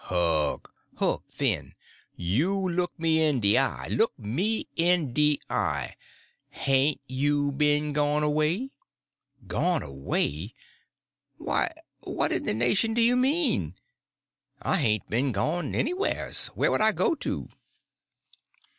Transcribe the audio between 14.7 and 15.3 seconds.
hain't